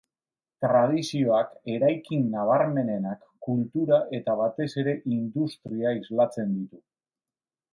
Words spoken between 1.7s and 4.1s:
eraikin nabarmenenak, kultura